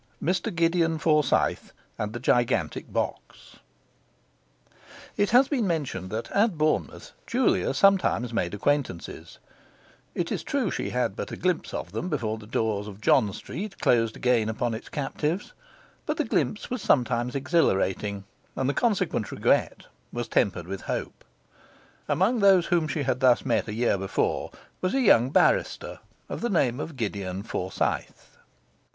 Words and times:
Mr 0.19 0.49
Gideon 0.55 0.97
Forsyth 0.97 1.73
and 1.95 2.11
the 2.11 2.19
Gigantic 2.19 2.91
Box 2.91 3.57
It 5.15 5.29
has 5.29 5.47
been 5.47 5.67
mentioned 5.67 6.09
that 6.09 6.31
at 6.31 6.57
Bournemouth 6.57 7.11
Julia 7.27 7.71
sometimes 7.75 8.33
made 8.33 8.55
acquaintances; 8.55 9.37
it 10.15 10.31
is 10.31 10.41
true 10.41 10.71
she 10.71 10.89
had 10.89 11.15
but 11.15 11.31
a 11.31 11.37
glimpse 11.37 11.71
of 11.71 11.91
them 11.91 12.09
before 12.09 12.39
the 12.39 12.47
doors 12.47 12.87
of 12.87 12.99
John 12.99 13.31
Street 13.31 13.77
closed 13.77 14.15
again 14.15 14.49
upon 14.49 14.73
its 14.73 14.89
captives, 14.89 15.53
but 16.07 16.17
the 16.17 16.25
glimpse 16.25 16.71
was 16.71 16.81
sometimes 16.81 17.35
exhilarating, 17.35 18.23
and 18.55 18.67
the 18.67 18.73
consequent 18.73 19.31
regret 19.31 19.85
was 20.11 20.27
tempered 20.27 20.65
with 20.65 20.81
hope. 20.89 21.23
Among 22.07 22.39
those 22.39 22.65
whom 22.65 22.87
she 22.87 23.03
had 23.03 23.19
thus 23.19 23.45
met 23.45 23.67
a 23.67 23.73
year 23.75 23.99
before 23.99 24.49
was 24.81 24.95
a 24.95 24.99
young 25.01 25.29
barrister 25.29 25.99
of 26.27 26.41
the 26.41 26.49
name 26.49 26.79
of 26.79 26.95
Gideon 26.97 27.43
Forsyth. 27.43 28.37